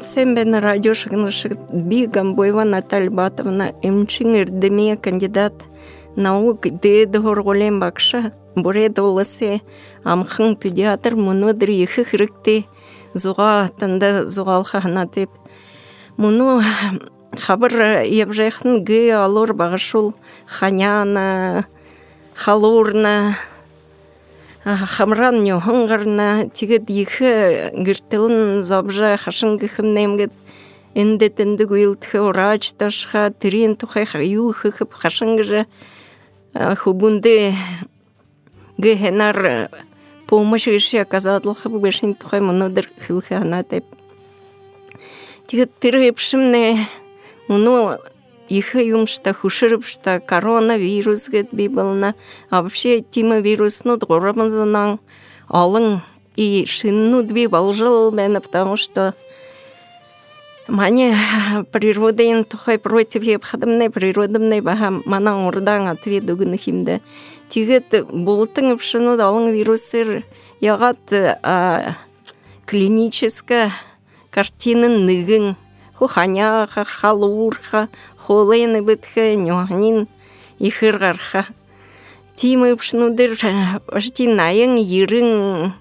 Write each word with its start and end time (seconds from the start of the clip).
Сен 0.00 0.54
радио 0.54 0.94
шыгнышык 0.94 1.58
Би 1.72 2.06
Гамбоева 2.06 2.64
Наталья 2.64 3.10
Батовна 3.10 3.70
имчиңирдеме 3.82 4.96
кандидат 4.96 5.54
наук 6.16 6.66
деды 6.82 7.22
хорголен 7.22 7.78
бакша 7.80 8.32
буре 8.56 8.88
долысы 8.88 9.60
амхын 10.02 10.56
педиатр 10.56 11.14
мұны 11.14 11.52
дрихы 11.54 12.04
хирикте 12.04 12.64
зуға 13.14 13.70
танда 13.78 14.26
зуғалхана 14.26 15.06
деп. 15.14 15.30
Мұны 16.18 16.62
хабар 17.38 18.02
ебжехтін 18.02 18.82
ге 18.84 19.14
алор 19.14 19.54
бағышул 19.54 20.14
ханяна 20.46 21.64
халурна 22.34 23.36
хамран 24.66 25.44
нёхынгарна 25.44 26.50
тигет 26.50 26.90
ихе 26.90 27.70
гиртелын 27.72 28.62
забжа 28.64 29.16
хашын 29.16 29.58
гихымнемгет 29.58 30.32
эндетенді 30.94 31.64
гуилтхе 31.64 32.20
врач 32.20 32.72
ташха 32.72 33.30
тирин 33.30 33.76
тухай 33.76 34.06
юхы 34.26 34.72
хып 34.72 34.92
хашынгыжа 34.92 35.66
хубунде 36.78 37.54
гехенар 38.76 39.70
помощь 40.26 40.66
реши 40.66 40.98
оказал 40.98 41.40
хып 41.40 41.72
бешин 41.80 42.14
тухай 42.14 42.40
монодыр 42.40 42.90
хилхе 43.06 43.36
ана 43.36 43.62
деп 43.62 43.84
тигет 45.46 45.70
тирепшимне 45.78 46.88
муну 47.46 47.98
ихы 48.48 48.82
юмшта 48.84 49.32
хушырыпшта 49.34 50.20
коронавирус 50.20 51.28
гет 51.28 51.48
бибылна 51.52 52.14
вообще 52.50 53.00
тима 53.00 53.40
вирусну 53.40 53.96
дғорамызынан 53.96 54.98
алың 55.48 56.00
и 56.36 56.64
шинну 56.66 57.22
дби 57.22 57.46
балжыл 57.46 58.10
бәні 58.12 58.40
потому 58.40 58.76
что 58.76 59.14
Мане 60.68 61.14
природен 61.70 62.42
тухай 62.44 62.78
против 62.78 63.22
епхадымнай 63.22 63.88
природымнай 63.88 64.60
баха 64.60 64.90
манан 64.90 65.46
урдан 65.46 65.86
ответ 65.86 66.26
дугын 66.26 66.58
химде. 66.58 67.00
Тигет 67.48 67.94
болтың 68.10 68.74
пшыну 68.76 69.14
алың 69.14 69.52
вирусыр. 69.54 70.24
Ягат 70.58 70.98
клиническая 72.66 73.70
картина 74.30 74.88
ныгын 74.88 75.54
хуханяха 75.94 76.84
халурха 76.84 77.88
холыны 78.26 78.82
бытхы 78.82 79.36
нюхнин 79.36 80.08
ихыргарха 80.58 81.46
тимы 82.34 82.76
пшнудыр 82.76 83.36
почти 83.86 84.26
найын 84.26 84.74
йырын 84.76 85.72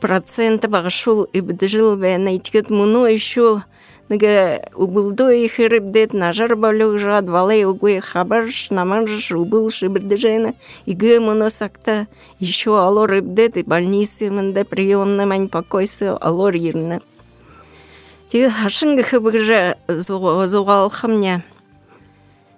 процент 0.00 0.68
багышул 0.68 1.26
ибдыжыл 1.32 1.96
бәна 1.96 2.36
иткет 2.36 2.70
муну 2.70 3.06
еще 3.06 3.62
Нага 4.08 4.64
убылдо 4.74 5.28
ихирибдет 5.44 6.14
нажар 6.14 6.56
балюк 6.56 6.98
жад 6.98 7.28
валай 7.28 7.64
угуе 7.64 8.00
хабарш 8.00 8.70
наманж 8.70 9.32
убыл 9.32 9.68
шибирдежена 9.68 10.54
иге 10.86 11.20
моносакта 11.20 12.06
еще 12.38 12.80
алор 12.80 13.12
ибдет 13.18 13.58
и 13.58 13.62
больницы 13.62 14.30
мында 14.30 14.64
приемна 14.64 15.26
мань 15.26 15.48
покойсы 15.50 16.16
алор 16.20 16.56
ирна. 16.56 17.02
Тиге 18.28 18.50
хашын 18.52 18.96
гыхы 18.96 19.20
бігжа 19.24 19.76
зуғал 19.88 20.90
хамня. 20.92 21.42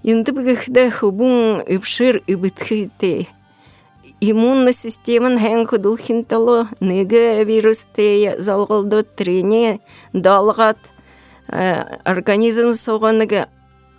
Енді 0.05 0.33
бігіхді 0.33 0.91
хубун 0.91 1.62
ипшир 1.67 2.23
ибітхите. 2.27 3.27
Иммунна 4.21 4.73
системан 4.73 5.39
хэн 5.39 5.67
худул 5.67 5.97
хинтало 5.97 6.69
неге 6.81 7.45
вирусте 7.45 8.37
залғылды 8.39 9.05
трене 9.17 9.81
далғат– 10.12 10.79
организм 11.51 12.73
соғаныга 12.75 13.47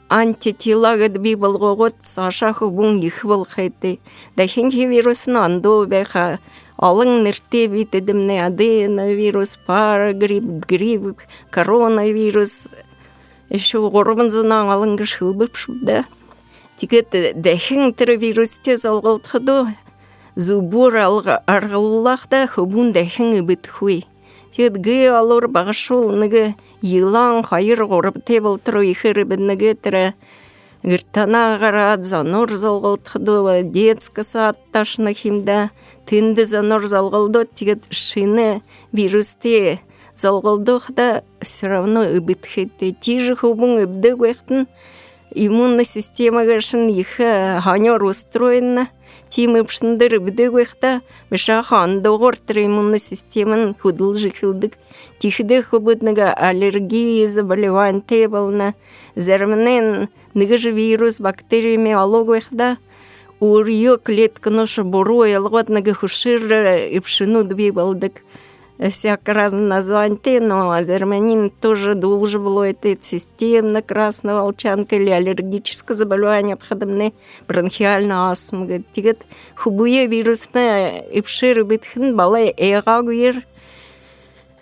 антитела 0.09 0.95
би 1.09 1.35
болгогот 1.35 1.95
сашахы 2.03 2.69
бун 2.69 2.99
ихвал 2.99 3.45
хайты 3.45 3.99
да 4.35 4.47
хинги 4.47 4.85
вирусын 4.85 5.37
андо 5.37 5.85
беха 5.85 6.39
алың 6.81 7.21
нерте 7.23 7.67
битедимне 7.69 8.39
аденовирус 8.45 9.57
парагрипп 9.67 10.65
грипп 10.67 11.21
коронавирус. 11.49 12.67
Еще 13.49 13.81
горбынзынан 13.93 14.71
алың 14.73 14.97
гышылбып 14.97 15.55
да 15.85 16.05
тигет 16.77 17.13
дехин 17.35 17.93
тер 17.93 18.17
вирусте 18.17 18.77
залгалтхыду 18.77 19.67
зубур 20.35 20.95
аргалулах 20.95 22.27
да 22.29 22.47
хубун 22.47 22.91
дехин 22.91 23.45
бит 23.45 23.67
хуй. 23.67 24.05
Ге 24.57 25.11
алор 25.11 25.47
багышул 25.47 26.11
ныгы 26.11 26.55
йылан 26.81 27.43
хайыр 27.43 27.85
горып 27.85 28.25
тебыл 28.25 28.57
тұру 28.57 28.81
ихыры 28.83 29.25
тірі. 29.25 30.13
Гыртана 30.83 31.57
гарад 31.59 32.05
занор 32.05 32.49
залгылтхыду 32.51 33.63
детский 33.63 34.23
сад 34.23 34.57
ташны 34.71 35.13
химда. 35.13 35.71
Тынды 36.05 36.45
занор 36.45 36.87
залгылды 36.87 37.47
тигет 37.53 37.83
шины 37.89 38.61
вирусте. 38.91 39.79
Залгылдых 40.15 40.91
да 40.93 41.23
все 41.41 41.67
равно 41.67 42.01
ыбытхетте 42.01 42.91
тижи 42.91 43.35
хубун 43.35 43.77
ыбды 43.77 44.15
гуэхтын 44.15 44.67
иммунная 45.33 45.85
система 45.85 46.45
гашын 46.45 46.87
ихе 46.89 47.59
ханер 47.63 48.03
устроена 48.03 48.87
тимы 49.29 49.63
пшындыр 49.63 50.19
бдыгвехта 50.19 51.01
меша 51.29 51.63
хан 51.63 52.01
догортыр 52.01 52.59
иммунный 52.59 52.99
системан 52.99 53.75
худыл 53.81 54.15
жихилдык. 54.15 54.73
Тихде 55.19 55.63
хубытныга 55.63 56.33
аллергия 56.33 57.27
заболевань 57.27 58.01
тебална 58.01 58.73
зерменен 59.15 60.09
ныгыжы 60.33 60.71
вирус 60.71 61.19
бактериями 61.19 61.91
алогвехда 61.91 62.77
урьё 63.39 63.97
клеткану 63.97 64.67
шабуру 64.67 65.23
ялготныга 65.23 65.93
хушир 65.93 66.41
ипшину 66.97 67.43
дби 67.43 67.71
балдык 67.71 68.23
всяко 68.90 69.32
разные 69.32 69.66
названия, 69.66 70.40
но 70.40 70.70
азерманин 70.70 71.50
тоже 71.50 71.94
должен 71.94 72.44
был 72.44 72.62
это 72.62 72.96
системно 73.00 73.82
красная 73.82 74.34
волчанка 74.34 74.96
или 74.96 75.10
аллергическое 75.10 75.96
заболевание, 75.96 76.54
обходомне 76.54 77.12
бронхиальная 77.48 78.30
астма. 78.30 78.82
Тигет 78.92 79.24
хубуе 79.54 80.06
вирусная 80.06 81.00
ипшир 81.10 81.64
битхин 81.64 82.16
балай 82.16 82.48
эга 82.48 83.02
гуир 83.02 83.44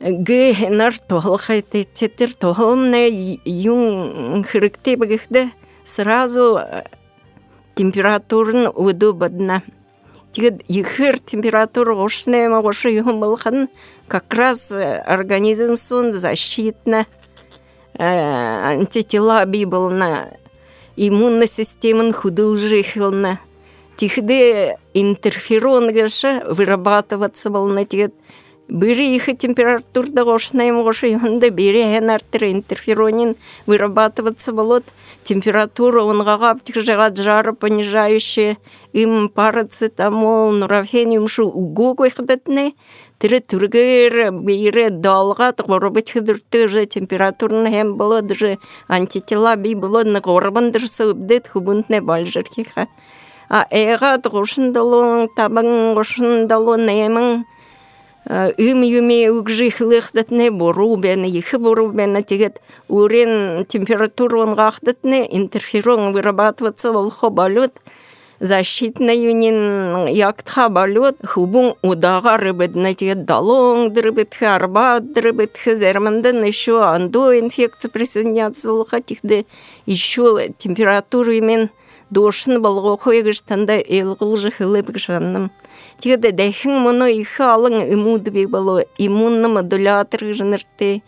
ге 0.01 0.53
нар 0.71 0.93
тоғылға 0.93 1.63
теттер 1.65 2.35
тоғылымна 2.37 3.09
юн 3.45 4.45
хірікте 4.45 4.97
бігіхді 5.01 5.49
сразу 5.85 6.61
температурын 7.75 8.69
уду 8.75 9.13
бадна. 9.13 9.63
Тигет 10.32 10.62
ихыр 10.68 11.18
температура 11.20 11.96
ошнема 11.96 12.60
ошы 12.62 12.92
юм 12.94 13.20
болған 13.20 13.68
как 14.08 14.34
раз 14.34 14.72
организм 14.72 15.76
сон 15.76 16.12
защитна 16.14 17.06
антитела 17.98 19.44
бибылна 19.46 20.38
иммунная 20.96 21.48
система 21.48 22.14
худыл 22.14 22.58
жихылна 22.58 23.40
тихде 23.98 24.78
интерферон 24.94 25.92
геша 25.92 26.44
вырабатываться 26.48 27.50
был 27.50 27.68
на 27.68 27.86
тигет 27.86 28.14
Бири 28.70 29.16
их 29.16 29.26
температурда 29.38 30.24
гошнаем 30.26 30.84
гоша 30.84 31.08
янда 31.08 31.50
бири 31.50 31.82
хенартер 31.82 32.44
интерферонин 32.46 33.36
вырабатываться 33.66 34.52
болот. 34.54 34.84
Температура 35.24 36.04
он 36.04 36.24
гаптик 36.24 36.76
жагат 36.76 37.18
жары 37.18 37.54
понижающие 37.54 38.58
им 38.94 39.30
парацетамол 39.30 40.52
нурафениум 40.52 41.28
шу 41.28 41.48
угу 41.48 41.98
хадатне 42.16 42.74
тире 43.18 43.40
түргер 43.40 44.32
бире 44.32 44.92
далгат 44.92 45.62
горбит 45.66 46.10
хидурты 46.10 46.68
же 46.68 46.86
температурны 46.86 47.68
hem 47.68 47.96
болот 47.98 48.32
же 48.36 48.60
антитела 48.88 49.56
би 49.56 49.74
болот 49.74 50.06
на 50.06 50.22
горбандыр 50.22 50.88
сыбдет 50.88 51.48
хубунтне 51.48 52.02
бальжыркиха 52.02 52.88
а 53.50 53.66
эга 53.72 54.18
гошындалон 54.24 55.28
табын 55.36 55.96
гошындалон 55.96 56.86
немын 56.86 57.46
ым 58.30 58.82
юме 58.84 59.32
угжихлых 59.32 60.12
датне 60.14 60.52
бору 60.52 60.96
бен 60.96 61.24
ихы 61.26 61.58
бору 61.58 61.88
бен 61.90 62.24
тегет 62.24 62.62
урен 62.88 63.66
температурон 63.66 64.54
гахдатне 64.54 65.26
интерферон 65.36 66.14
вырабатываться 66.14 66.92
волхо 66.92 67.32
балют 67.32 67.74
защитна 68.40 69.10
юнин 69.10 70.06
яктха 70.08 70.70
балют 70.70 71.18
хубун 71.26 71.74
удага 71.82 72.38
рыбедна 72.38 72.94
тегет 72.94 73.26
далон 73.26 73.92
дрыбет 73.92 74.36
харба 74.36 75.00
дрыбет 75.00 75.58
зерманден 75.66 76.44
еще 76.44 76.84
андо 76.84 77.38
инфекция 77.38 77.90
присоединяться 77.90 78.70
волха 78.70 79.02
тихде 79.02 79.48
еще 79.88 80.54
температуру 80.60 81.32
имен 81.32 81.72
дошын 82.10 82.62
болго 82.62 82.98
хойгыштанда 82.98 83.80
элгыл 83.80 84.36
жыхылып 84.36 84.92
гышанным. 84.92 85.52
Тигде 86.00 86.32
дехин 86.32 86.80
моно 86.80 87.08
ихе 87.08 87.44
алың 87.44 87.82
иммуды 87.94 88.32
бек 88.32 88.50
боло 88.50 88.84
иммунны 88.98 89.48
модулятор 89.48 90.26
жынырты 90.34 91.02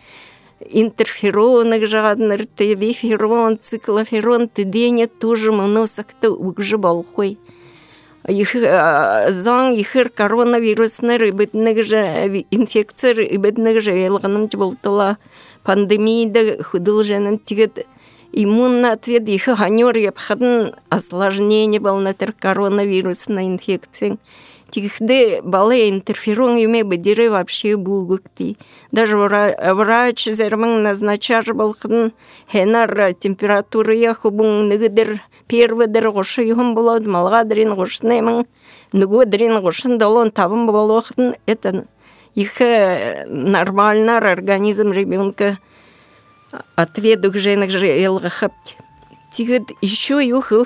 интерфероны 0.69 1.85
жадныр 1.85 2.45
ты 2.45 2.73
виферон 2.75 3.57
циклоферон 3.59 4.47
ты 4.47 4.63
дене 4.63 5.07
тоже 5.07 5.51
моносакты 5.51 6.29
угжы 6.29 6.77
болхой. 6.77 7.37
Их 8.27 8.53
заң 8.53 9.73
ихер 9.81 10.09
коронавируснер 10.09 11.31
битнег 11.33 11.83
же 11.83 12.45
инфекция 12.51 13.15
битнег 13.15 13.81
же 13.81 13.91
елганым 13.91 14.47
болтыла 14.53 15.17
пандемияда 15.63 16.61
худыл 16.63 17.01
женым 17.03 17.39
тигет 17.39 17.87
иммунный 18.31 18.91
ответ 18.91 19.27
их 19.27 19.43
ханер 19.43 19.97
епхадын 19.97 20.75
осложнение 20.89 21.79
был 21.79 21.97
на 21.97 22.13
коронавирусной 22.13 23.47
инфекцией 23.47 24.19
тихде 24.71 25.41
балы 25.43 25.89
интерферон 25.89 26.55
юме 26.55 26.83
бедире 26.83 27.29
вообще 27.29 27.75
бугукти. 27.75 28.57
Даже 28.91 29.17
врач 29.17 30.25
зерман 30.25 30.81
назначар 30.83 31.43
балқын 31.53 32.13
хенар 32.51 33.13
температура 33.13 33.93
яхубун 33.93 34.69
нигдер 34.69 35.21
первый 35.47 35.87
дер 35.87 36.11
гошы 36.11 36.47
малға 36.55 37.43
дерин 37.43 37.75
гошнемын 37.75 38.45
нугу 38.93 39.25
дерин 39.25 39.61
гошын 39.61 39.97
долон 39.97 40.31
табын 40.31 40.65
болуахтын 40.65 41.35
это 41.45 41.85
их 42.33 42.59
нормальнар 43.27 44.25
организм 44.25 44.91
ребенка 44.91 45.59
отведук 46.75 47.35
женых 47.35 47.71
же 47.71 47.85
елгахапти. 47.85 48.75
Тигет 49.31 49.71
еще 49.81 50.25
юхыл 50.25 50.65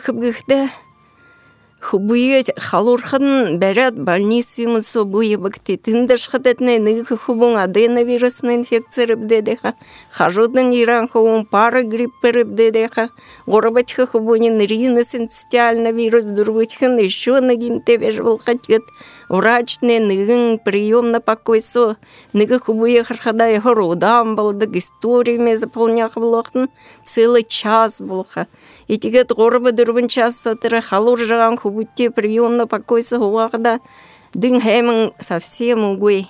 хыбгыхда 1.86 1.96
хубуе 1.96 2.44
халурхан 2.58 3.60
бәрәт 3.60 3.98
больницамы 4.08 4.82
со 4.82 5.04
буе 5.06 5.38
бакти 5.38 5.78
тиндаш 5.78 6.30
хатетне 6.30 6.80
ныгы 6.80 7.18
хубун 7.18 7.58
аденовирусный 7.58 8.56
инфекция 8.56 9.08
рыбдедеха 9.08 9.74
хажудын 10.12 10.72
иран 10.74 11.08
хубун 11.08 11.46
пара 11.46 11.84
гриппы 11.84 12.32
рыбдедеха 12.32 13.10
горбачха 13.46 14.08
хубунин 14.08 14.60
риносинциально 14.60 15.92
вирус 15.92 16.26
дурбычхан 16.26 16.98
еще 16.98 17.40
нагин 17.40 17.82
тебеж 17.82 18.18
волхатет 18.20 18.84
врачне 19.30 20.00
ныгын 20.00 20.60
прием 20.60 21.12
на 21.12 21.22
покой 21.22 21.62
со 21.62 21.98
ныгы 22.34 22.60
хубуе 22.60 23.04
хархадай 23.04 23.60
хорудам 23.60 24.36
балдык 24.36 24.76
историями 24.76 25.56
заполнях 25.56 26.16
блохтын 26.16 26.70
целый 27.04 27.44
час 27.44 28.02
болха 28.02 28.48
и 28.88 28.98
тигет 28.98 29.32
горбы 29.32 29.72
дурбын 29.72 30.08
час 30.08 30.40
сотыры 30.40 30.82
халур 30.82 31.20
жаган 31.20 31.58
хубутте 31.76 32.10
приемно 32.10 32.68
покойсы 32.68 33.18
хуагда 33.20 33.80
дың 34.34 34.62
хэмэн 34.64 35.12
совсем 35.20 35.84
угуй 35.84 36.28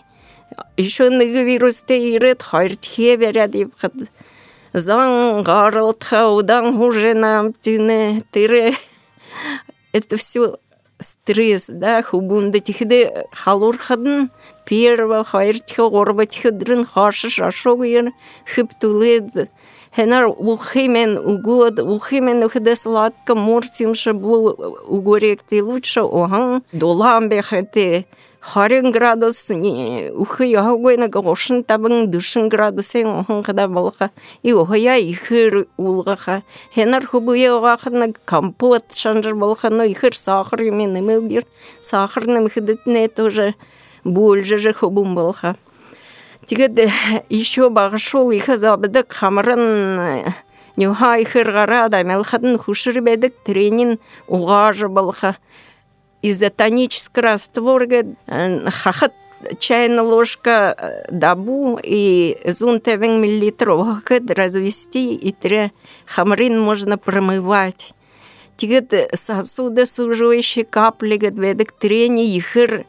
еще 0.77 1.09
ныгы 1.09 1.43
вирусте 1.43 1.97
ирет 2.15 2.41
хайртхе 2.41 3.15
беря 3.17 3.47
деп 3.47 3.77
хат 3.77 3.93
заң 4.73 5.43
гарылтха 5.45 6.27
удан 6.33 6.81
уже 6.81 7.13
нам 7.13 7.53
тине 7.53 8.23
тире. 8.31 8.73
Это 9.93 10.17
все 10.17 10.57
стресс, 10.99 11.67
да, 11.69 12.01
хубунда 12.01 12.59
тихде 12.59 13.27
халур 13.31 13.77
хадын 14.65 14.97
перва 14.97 15.23
хайр 15.23 15.59
тихе 15.59 15.89
горба 15.89 16.25
тихе 16.25 16.51
дрын 16.51 16.85
хашы 16.85 17.29
шашогыр 17.29 18.11
хиптулед 18.45 19.49
Хенар 19.95 20.27
ухимен 20.27 21.17
угод, 21.17 21.79
ухимен 21.79 22.43
ухде 22.43 22.75
сладка 22.75 23.33
морсимше 23.33 24.13
бу 24.13 24.53
угоректи 24.87 25.61
лучше 25.61 26.01
охан 26.01 26.63
долам 26.73 27.29
бехете 27.29 28.05
харин 28.41 28.91
градус 28.91 29.49
ни 29.49 30.11
ухы 30.11 30.45
ягойна 30.45 31.07
гошын 31.07 31.63
табын 31.63 32.11
душын 32.11 32.49
градусын 32.49 33.07
охан 33.21 33.41
када 33.41 33.67
балха. 33.67 34.11
И 34.43 34.51
охая 34.51 34.99
ихыр 34.99 35.67
улгаха. 35.77 36.43
Хенар 36.75 37.07
хубуе 37.07 37.51
огахна 37.51 38.13
компот 38.25 38.93
шанжыр 38.93 39.35
балха 39.35 39.69
но 39.69 39.83
ихыр 39.83 40.13
сахар 40.13 40.61
емен 40.61 40.93
немелгер 40.93 41.45
сахар 41.81 42.27
немхидетне 42.27 43.07
тоже. 43.07 43.55
Больше 44.05 44.57
же 44.57 44.73
хубум 44.73 45.15
балха 45.15 45.57
Тигед 46.45 46.77
еще 47.29 47.69
бағышол 47.73 48.29
ихы 48.37 48.53
забыдық 48.61 49.09
хамырын 49.09 50.29
нюха 50.77 51.15
ихырғара 51.23 51.87
да 51.89 52.03
мелхадын 52.05 52.59
хушыр 52.61 53.01
бедік 53.01 53.33
тренин 53.43 53.97
уғажы 54.27 54.87
болха. 54.87 55.37
Изотонический 56.21 57.23
раствор 57.23 57.87
хахат 58.27 59.13
чайная 59.57 60.03
ложка 60.03 61.05
дабу 61.09 61.79
и 61.81 62.37
зун 62.45 62.79
тевен 62.79 63.21
миллилитров 63.21 64.03
развести 64.09 65.15
и 65.15 65.31
тре 65.31 65.71
хамрин 66.05 66.59
можно 66.59 66.99
промывать. 66.99 67.93
Тигет 68.55 68.93
сосуды 69.13 69.87
суживающие 69.87 70.63
капли 70.63 71.17
ведик 71.17 71.71
трени 71.71 72.37
ихыр 72.37 72.85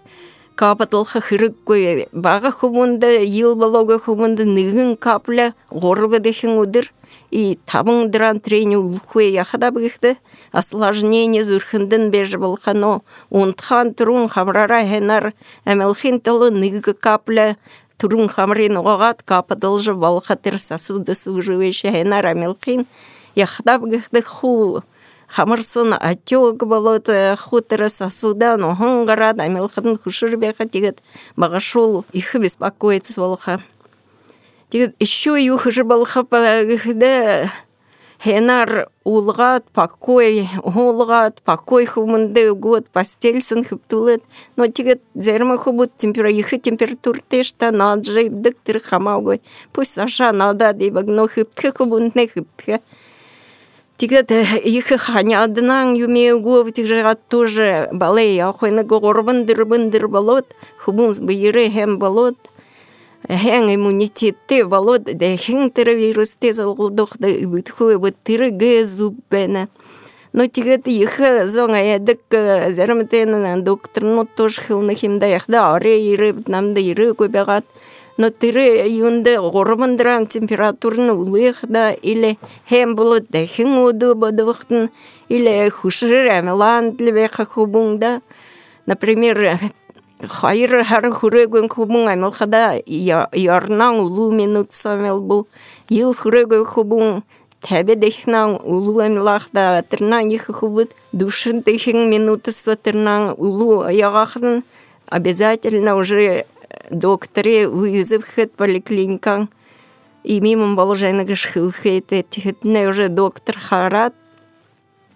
капатылха 0.56 1.20
хырыккой 1.20 2.08
бага 2.12 2.50
хумунда 2.50 3.08
ел 3.20 3.54
балога 3.54 3.98
хумунда 3.98 4.44
ныгын 4.44 4.96
капля 4.96 5.54
горба 5.70 6.18
дехин 6.18 6.58
удыр. 6.58 6.92
И 7.30 7.58
табың 7.66 8.10
дран 8.14 8.38
трени 8.40 8.76
улхуе 8.78 9.26
яхада 9.34 9.72
бігіхді 9.74 10.14
осложнение 10.52 11.42
зүрхіндін 11.44 12.10
бежі 12.14 12.38
болхано 12.38 13.02
унтхан 13.30 13.92
турун 13.98 14.28
хамрара 14.30 14.84
хенар 14.86 15.32
әмелхин 15.66 16.20
тылы 16.22 16.52
ныгы 16.54 16.94
капля 16.94 17.56
турун 17.98 18.30
хамрин 18.30 18.78
оғат 18.78 19.24
капатылжы 19.26 19.96
балхатыр 19.98 20.60
сосуды 20.62 21.18
суживеші 21.18 21.90
хенар 21.90 22.30
әмелхин 22.30 22.86
яхада 23.34 23.80
бігіхді 23.82 24.22
ху 24.22 24.52
хамырсын 25.28 25.94
отек 25.98 26.64
болот 26.64 27.08
хутыры 27.38 27.88
сосуда 27.88 28.56
но 28.56 28.74
хонгара 28.74 29.32
да 29.32 29.48
мелхын 29.48 29.98
хушыр 29.98 30.36
беха 30.36 30.66
тигет 30.66 30.98
багашул 31.36 32.04
их 32.12 32.34
беспокоится 32.34 33.20
волха 33.20 33.60
тигет 34.70 34.94
еще 34.98 35.42
юхыр 35.42 35.84
болха 35.84 36.24
да 36.30 37.50
хенар 38.22 38.88
улгат 39.04 39.64
покой 39.72 40.48
улгат 40.62 41.42
покой 41.42 41.86
хумынды 41.86 42.52
год 42.54 42.88
постель 42.88 43.42
сын 43.42 43.62
хыптулет 43.64 44.22
но 44.56 44.66
тигет 44.66 45.02
зерма 45.14 45.58
хубут 45.58 45.96
температура 45.96 46.32
их 46.32 46.62
температура 46.62 47.20
тешта 47.28 47.70
наджи 47.70 48.28
дыктыр 48.28 48.80
хамаугой. 48.80 49.42
Пусть 49.72 49.94
саша 49.94 50.32
надо 50.32 50.72
дебагно 50.72 51.28
хыптхы 51.28 51.72
хубунтне 51.72 52.28
хыптхы 52.28 52.80
Тигет 53.96 54.30
их 54.30 54.88
ханядынан 54.88 55.94
юмеугу 55.94 56.70
тигжат 56.70 57.20
тоже 57.28 57.88
балей 57.92 58.38
ахойны 58.40 58.84
горбын 58.84 59.46
дырбын 59.46 59.90
дыр 59.90 60.08
болот 60.08 60.46
хубунс 60.78 61.20
быйры 61.20 61.70
хем 61.70 61.98
болот. 61.98 62.36
Хен 63.28 63.74
иммунитетте 63.74 64.64
болот 64.64 65.04
де 65.04 65.36
хен 65.36 65.72
вирус 65.74 66.36
тез 66.36 66.60
алгылдык 66.60 67.16
да 67.18 67.28
бүтху 67.28 67.98
бут 67.98 68.16
тиры 68.22 68.50
гезуббене 68.50 69.68
но 70.32 70.46
тигет 70.46 70.86
их 70.86 71.18
зонга 71.44 71.78
едик 71.78 72.20
зермтен 72.30 73.64
доктор 73.64 74.04
ну 74.04 74.26
тоже 74.26 74.60
хилны 74.60 74.94
химда 74.94 75.26
яхда 75.26 75.74
аре 75.74 76.12
иры 76.12 76.36
намда 76.46 76.80
иры 76.80 77.14
көбегат 77.14 77.64
но 78.16 78.30
тире 78.30 78.88
юнде 78.90 79.40
горбандран 79.40 80.26
температурны 80.26 81.12
улыхда 81.12 81.90
или 81.90 82.38
хем 82.68 82.94
булут 82.94 83.26
да 83.28 83.46
хин 83.46 83.78
уду 83.78 84.14
бодухтын 84.14 84.90
или 85.28 85.68
хушыр 85.68 86.28
амелан 86.28 86.96
тлебеха 86.96 87.44
хубунда 87.44 88.20
например 88.86 89.60
хайр 90.22 90.84
хар 90.84 91.10
хурегөн 91.12 91.68
хубун 91.68 92.08
амелхада 92.08 92.80
ярнан 92.86 94.00
улу 94.00 94.30
минут 94.32 94.72
самел 94.72 95.20
бу. 95.20 95.46
Ил 95.88 96.14
хурегön 96.14 96.64
хубун 96.64 97.22
Тебе 97.62 97.96
дехнан 97.96 98.60
улу 98.62 99.00
амлахда 99.00 99.84
тернан 99.90 100.28
их 100.28 100.46
хубут 100.46 100.92
душын 101.12 101.62
техин 101.62 102.08
минуты 102.08 102.52
сватернан 102.52 103.34
улу 103.36 103.88
ягахын 103.88 104.62
обязательно 105.06 105.96
уже 105.96 106.46
докторе 106.90 107.68
вызов 107.68 108.24
хэт 108.24 108.54
поликлиникан 108.54 109.48
и 110.24 110.40
мимо 110.40 110.76
положение 110.76 111.24
гшхил 111.24 111.70
хэт 111.72 112.08
тихетне 112.30 112.88
уже 112.88 113.08
доктор 113.08 113.58
харат. 113.58 114.14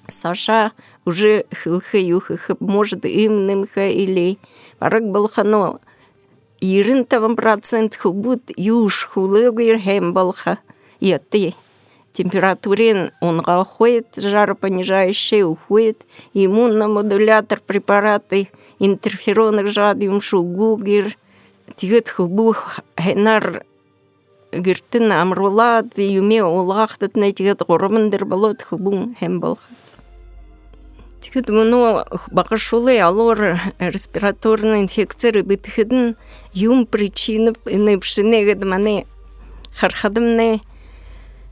Саша 0.06 0.72
уже 1.04 1.46
хилхе 1.54 2.00
юхе 2.02 2.38
может 2.60 3.04
имным 3.04 3.66
хе 3.66 3.92
или. 3.92 4.38
Парак 4.78 5.04
был 5.08 5.28
хано. 5.28 5.80
Ирин 6.60 7.04
таван 7.04 7.36
процент 7.36 7.96
хубут 7.96 8.42
юж 8.56 9.04
хулыгыр 9.06 9.78
хем 9.78 10.12
балха 10.12 10.58
ты 11.30 11.54
температурин 12.12 13.10
онға 13.22 13.60
уходит, 13.62 14.16
жаропонижающий 14.16 15.44
уходит, 15.44 16.04
иммуномодулятор 16.34 17.60
препараты, 17.60 18.48
интерфероны 18.78 19.66
жадиум, 19.66 20.20
шугугер, 20.20 21.16
тигет 21.76 22.08
хубу 22.08 22.54
хенар 22.98 23.64
гиртин 24.52 25.12
амрулат 25.12 25.98
юме 25.98 26.42
улахтат 26.44 27.16
на 27.16 27.32
тигет 27.32 27.62
горомындыр 27.66 28.24
болот 28.24 28.62
хубун 28.62 29.16
хем 29.18 29.40
бол 29.40 29.58
тигет 31.20 31.48
муну 31.48 32.04
багашулы 32.30 32.98
алор 32.98 33.58
респираторный 33.78 34.82
инфекция 34.82 35.42
битхидин 35.42 36.16
юм 36.52 36.86
причины 36.86 37.54
не 37.66 37.98
пшинегед 37.98 38.64
мане 38.64 39.06
хархадымне 39.74 40.60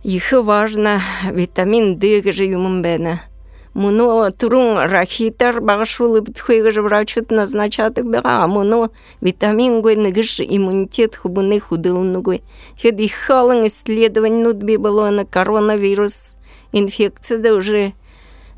их 0.02 0.32
важно 0.32 1.00
витамин 1.30 1.98
D 1.98 2.32
же 2.32 2.44
юмын 2.44 2.82
бена 2.82 3.20
Муну 3.78 4.28
турун 4.32 4.76
рахитар 4.90 5.60
багашулы 5.60 6.20
битхуйга 6.20 6.72
же 6.72 6.82
врачут 6.82 7.30
назначат 7.30 7.94
бега, 8.02 8.44
муну 8.48 8.90
витамин 9.20 9.82
гой 9.82 9.94
нагыш 9.94 10.40
иммунитет 10.40 11.14
хубуны 11.14 11.60
худылны 11.60 12.20
гой. 12.20 12.42
Хед 12.76 12.98
их 12.98 13.14
халын 13.14 13.68
исследование 13.68 14.42
нут 14.42 14.56
би 14.56 14.78
было 14.78 15.10
на 15.10 15.24
коронавирус 15.24 16.38
инфекция 16.72 17.38
да 17.38 17.54
уже 17.54 17.92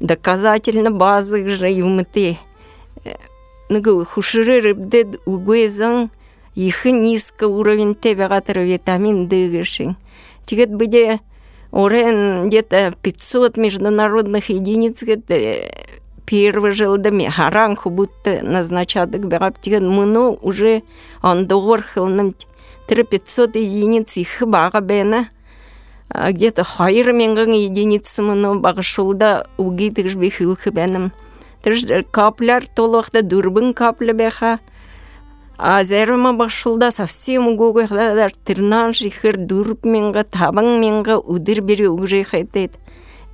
доказательно 0.01 0.91
базы 0.91 1.47
же 1.49 1.69
юмыты. 1.69 2.39
Нагы 3.69 4.03
хушыры 4.07 4.63
рыбды 4.63 5.07
угуезан 5.27 6.11
их 6.55 6.87
низко 6.87 7.47
уровень 7.47 7.95
тебегатыр 7.95 8.61
витамин 8.61 9.29
D 9.29 9.51
гышин. 9.51 9.99
Тигет 10.47 10.71
bude 10.71 11.21
Орен 11.73 12.49
где-то 12.49 12.95
500 13.03 13.57
международных 13.57 14.49
единиц 14.49 15.05
первый 16.27 16.71
жылды 16.73 17.29
харанху 17.29 17.91
будто 17.91 18.41
назначады 18.43 19.19
бегаптиген 19.19 19.89
муну 19.89 20.39
уже 20.43 20.83
он 21.23 21.47
доғор 21.47 21.83
хылным 21.83 22.35
500 22.89 23.57
единиц 23.57 24.17
их 24.17 24.43
бага 24.47 24.81
где-то 26.13 26.65
хайыр 26.65 27.13
менган 27.13 27.53
единицы 27.53 28.23
муну 28.23 28.59
багышулда 28.59 29.47
угитыгш 29.57 30.17
бихилхы 30.17 30.71
бенім. 30.71 31.13
Капляр 32.11 32.67
толықта 32.67 33.23
дурбын 33.23 33.75
каплы 33.75 34.13
беха 34.13 34.59
а 35.63 35.85
зерма 35.85 36.33
башылда 36.33 36.91
совсем 36.91 37.49
угугахладар 37.49 38.33
тырнан 38.47 38.95
шихыр 38.95 39.37
дурп 39.37 39.85
менга 39.85 40.23
табың 40.25 40.79
менга 40.81 41.19
удыр 41.19 41.61
бери 41.61 41.87
угжи 41.87 42.23
хайтет 42.25 42.79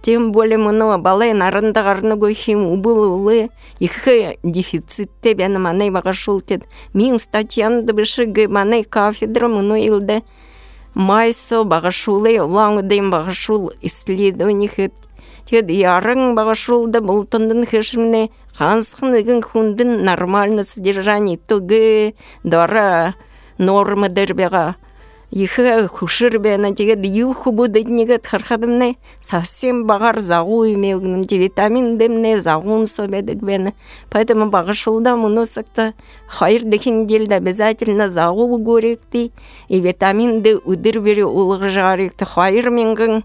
тем 0.02 0.32
более 0.32 0.58
мына 0.58 0.98
балай 0.98 1.34
нарында 1.34 1.84
гарны 1.86 2.16
гойхим 2.16 2.66
убыл 2.66 2.98
улы 3.12 3.48
ихе 3.78 4.38
дефицитте 4.42 5.36
бәні 5.38 5.62
манай 5.62 5.94
бағашыл 5.94 6.42
тет 6.42 6.66
мин 6.94 7.18
статьяны 7.22 7.86
біші 7.94 8.26
гэ 8.26 8.48
манай 8.48 8.82
кафедра 8.82 9.46
мыны 9.46 9.86
илде 9.86 10.22
майсо 10.94 11.62
бағашулы 11.62 12.40
лаңыдайм 12.42 13.14
бағашул 13.14 13.70
исследование 13.82 14.68
хеп 14.68 15.05
тед 15.46 15.70
ярың 15.70 16.34
бағашулда 16.34 17.00
бұлтындын 17.06 17.66
хешімне 17.70 18.28
Хансхныгын 18.56 19.42
хундын 19.42 20.02
нормально 20.04 20.62
содержание 20.62 21.36
тугы 21.36 22.14
дора 22.42 23.14
нормы 23.58 24.08
дербега. 24.08 24.76
Ихе 25.30 25.88
хушыр 25.88 26.38
бена 26.38 26.74
тегед 26.74 27.04
юху 27.04 27.50
будет 27.50 27.88
негет 27.88 28.26
хархадымне 28.26 28.96
совсем 29.20 29.84
багар 29.84 30.20
загу 30.20 30.64
имеугным 30.64 31.22
витамин 31.22 31.98
демне 31.98 32.40
загун 32.40 32.86
собедик 32.86 33.42
бена. 33.42 33.74
Поэтому 34.08 34.48
багашулда 34.48 35.16
мунусакта 35.16 35.92
хайр 36.28 36.62
дехин 36.62 37.06
делда 37.06 37.34
обязательно 37.34 38.08
загу 38.08 38.56
горекти 38.56 39.32
и 39.68 39.80
витамин 39.80 40.40
д 40.40 40.56
удыр 40.64 41.00
бери 41.00 41.24
улыгы 41.24 41.68
хайр 42.24 42.70
менгін 42.70 43.24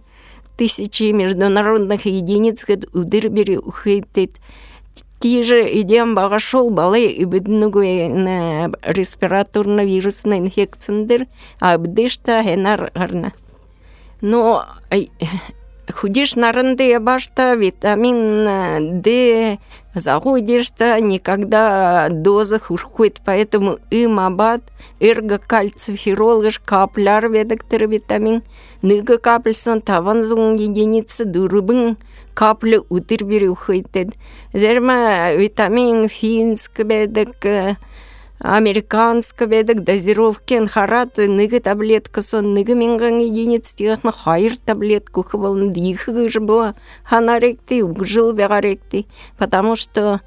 тысячи 0.61 1.11
международных 1.11 2.05
единиц 2.05 2.63
удыр 2.93 3.29
бери 3.29 3.57
ухейтет 3.57 4.33
тиже 5.19 5.67
идем 5.81 6.13
багашол 6.13 6.69
балы 6.69 7.07
ибиднугуена 7.07 8.71
респираторно 8.83 9.83
вирусный 9.83 10.37
инфекциндер 10.37 11.25
абдышта 11.59 12.43
хенар 12.43 12.91
гарна. 12.93 13.33
Но 14.21 14.67
худиш 15.91 16.35
нарынды 16.35 16.99
башта 16.99 17.55
витамин 17.55 19.01
D 19.01 19.57
заходишь-то 19.93 20.99
никогда 21.01 22.07
доза 22.09 22.59
хушхует, 22.59 23.21
поэтому 23.25 23.77
им 23.89 24.19
абат, 24.19 24.61
эрго-кальциферол, 24.99 26.49
капляр 26.63 27.27
ведоктор 27.29 27.87
витамин, 27.87 28.43
ныга 28.81 29.17
капельсон 29.17 29.81
таван 29.81 30.23
зун 30.23 30.55
единицы 30.55 31.25
дурбын, 31.25 31.97
капля 32.33 32.79
утыр 32.89 33.23
ухайтед. 33.49 34.09
Зерма 34.53 35.33
витамин 35.33 36.07
финск 36.07 36.79
ведок, 36.79 37.35
американск 38.43 39.45
бедік 39.45 39.81
дозировки 39.81 40.57
нхарат 40.57 41.17
ныгы 41.17 41.59
таблеткасы 41.61 42.41
ныгы 42.41 42.73
менган 42.73 43.21
единиц 43.21 43.73
тигахны 43.73 44.11
хайр 44.11 44.57
таблетку 44.57 45.21
хыбылын 45.21 45.73
же 45.75 46.11
гыжбыла 46.11 46.75
ханаректы, 47.03 47.85
жыл 48.01 48.33
бегаректи 48.33 49.05
потому 49.37 49.75
что 49.75 50.21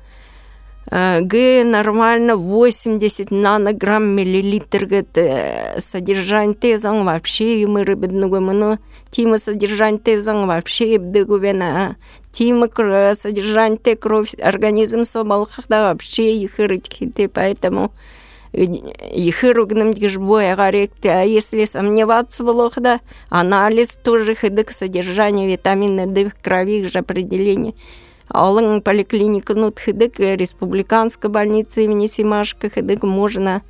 Г 0.95 1.65
нормально 1.65 2.37
80 2.37 3.33
нанограмм 3.33 4.05
миллилитр 4.15 4.87
гэт 4.87 5.83
содержание 5.83 6.55
тезан 6.55 7.05
вообще 7.05 7.61
юмы 7.63 7.83
рыбидного 7.83 8.39
мыно 8.39 8.79
тима 9.11 9.39
содержание 9.39 9.99
тезан 9.99 10.47
вообще 10.47 10.99
бдыгувена 10.99 11.97
тима 12.31 12.69
содержание 13.15 13.77
те 13.83 13.97
кровь 13.97 14.37
организм 14.41 15.03
собалхахда 15.03 15.89
вообще 15.89 16.37
их 16.37 16.61
рытхите 16.61 17.29
поэтому 17.29 17.91
ихыругным 18.53 19.95
дижбой 19.95 20.55
гаректе, 20.55 21.11
а 21.11 21.23
если 21.23 21.65
сомневаться 21.65 22.45
было, 22.45 22.71
да, 22.77 23.01
анализ 23.31 23.99
тоже 24.05 24.37
хидык 24.37 24.71
содержание 24.71 25.49
витамина 25.49 26.07
D 26.07 26.31
в 26.31 26.41
крови, 26.41 26.83
их 26.83 26.93
же 26.93 27.01
определение. 27.01 27.75
Алың 28.35 28.81
поликлиника 28.83 29.55
нутхыдык 29.55 30.19
республиканская 30.19 31.31
больница 31.31 31.83
имени 31.83 32.07
Симашка 32.07 32.69
хыдык 32.69 33.05
можно 33.05 33.63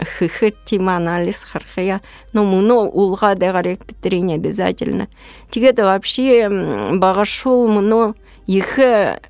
хыхыт 0.00 0.56
тим 0.64 0.88
анализ 0.88 1.44
хархая 1.44 2.00
но 2.32 2.42
муно 2.42 2.80
улга 2.80 3.36
дегарек 3.36 3.80
не 4.04 4.34
обязательно. 4.34 5.06
Тигета 5.48 5.84
вообще 5.84 6.48
багашол 6.92 7.68
муно 7.68 8.14
ихе 8.48 9.20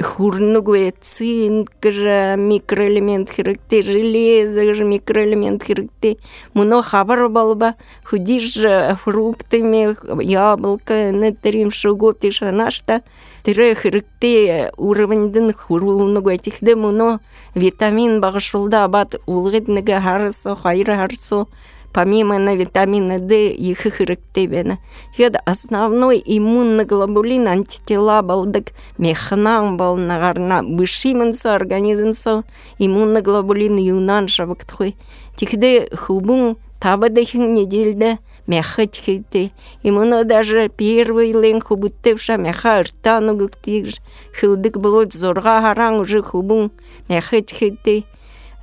хурнугуе 0.00 0.92
цинк 1.00 1.70
же 1.82 2.36
микроэлемент 2.38 3.30
хирыкте 3.30 3.82
железо 3.82 4.74
же 4.74 4.84
микроэлемент 4.84 5.64
хирыкте 5.64 6.18
муно 6.54 6.82
хабар 6.82 7.28
балба 7.28 7.74
худиш 8.04 8.58
фруктами 9.02 9.96
яблоко 10.22 11.10
нетерим 11.10 11.70
шугоп 11.70 12.20
тишанашта 12.20 13.02
тире 13.42 13.74
хирыкте 13.74 14.72
уровеньден 14.76 15.52
хурулнугуе 15.52 16.36
тихде 16.36 16.76
муно 16.76 17.20
витамин 17.54 18.20
багышулда 18.20 18.86
бат 18.86 19.16
улгыдныга 19.26 20.00
харсо 20.00 20.54
хайры 20.54 20.94
харсо 20.94 21.48
помимо 21.92 22.38
на 22.38 22.54
витамина 22.56 23.18
D 23.18 23.50
их 23.50 23.80
характерина. 23.80 24.78
Хед 25.16 25.36
основной 25.44 26.22
иммунный 26.24 26.84
глобулин 26.84 27.48
антитела 27.48 28.22
балдык 28.22 28.72
мехнам 28.98 29.76
бал 29.76 29.96
нагарна 29.96 30.62
бышименсо 30.62 31.54
организмсо 31.54 32.44
иммунный 32.78 33.22
глобулин 33.22 33.76
юнан 33.76 34.28
шабыктхой. 34.28 34.96
Тихде 35.36 35.88
хубун 35.94 36.56
таба 36.80 37.08
дехин 37.08 37.54
недельда 37.54 38.18
меха 38.46 38.86
тхите. 38.86 39.52
Именно 39.82 40.24
даже 40.24 40.68
первый 40.68 41.32
лен 41.32 41.60
хубуттевша 41.60 42.36
меха 42.36 42.80
ыртану 42.80 43.36
гыктигж. 43.36 43.96
Хылдык 44.38 44.78
было 44.78 45.06
зорга 45.10 45.60
харан 45.60 46.00
уже 46.00 46.22
хубун 46.22 46.72
тхите. 47.08 48.04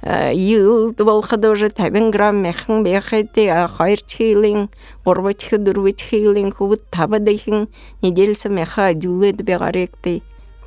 Йыл 0.04 0.94
болхада 0.94 1.52
уже 1.52 1.70
табин 1.70 2.12
грамм 2.12 2.38
механ 2.38 2.84
бехете 2.84 3.68
хайр 3.68 4.00
тхилин 4.02 4.70
горбат 5.06 5.42
хи 5.42 5.58
дурбат 5.58 5.98
тхилин 5.98 6.52
хубут 6.52 6.82
таба 6.90 7.20
дейхин 7.20 7.68
неделса 8.02 8.50
меха 8.50 8.94
дюлет 8.94 9.38
бегаректе 9.44 10.22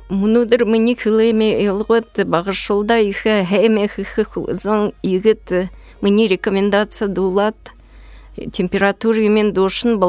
мунудыр 0.09 0.65
мини 0.65 0.95
хилеме 0.95 1.65
элгот 1.65 2.25
багышулда 2.25 2.99
ихе 2.99 3.45
хеме 3.49 3.87
хихи 3.87 4.23
зон 4.53 4.93
игет 5.01 5.51
мини 6.01 6.27
рекомендация 6.27 7.07
дулат. 7.07 7.55
Температура 8.51 9.21
мен 9.29 9.53
дошын 9.53 9.99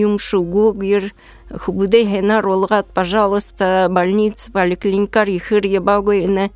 им 0.00 0.18
хубуде 1.54 2.04
хенар 2.04 2.46
олгат, 2.46 2.86
пожалуйста, 2.92 3.88
больница, 3.90 4.50
поликлиника, 4.52 5.22
ихыр 5.24 5.66
ебагойны, 5.66 6.50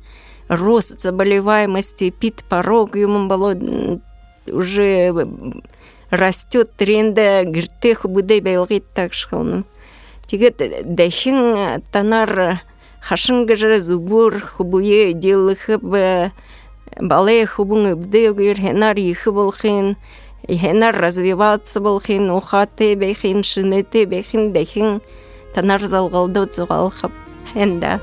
рост 0.47 1.01
заболеваемости, 1.01 2.09
пит 2.09 2.43
порог 2.49 2.95
ему 2.95 3.27
было 3.27 3.55
уже 4.47 5.13
растет 6.09 6.73
тренде 6.75 7.43
гиртех 7.45 8.05
буде 8.05 8.39
белгит 8.39 8.85
так 8.93 9.13
шхалным. 9.13 9.65
Тигет 10.27 10.61
дахин 10.85 11.81
танар 11.91 12.61
хашын 13.01 13.45
гыжы 13.45 13.79
зубур 13.79 14.39
хубуе 14.39 15.13
делыхып 15.13 15.81
бале 16.99 17.45
хубун 17.45 17.95
бде 17.95 18.31
гыр 18.33 18.57
хенар 18.57 18.97
ихы 18.97 19.31
болхин 19.31 19.95
хенар 20.47 20.95
развиваться 20.95 21.79
болхин 21.79 22.31
ухаты 22.31 22.95
бехин 22.95 23.43
шинете 23.43 24.05
бехин 24.05 24.51
дахин 24.53 25.01
танар 25.53 25.81
хенда. 27.53 27.99